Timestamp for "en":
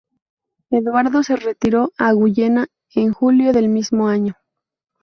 2.95-3.13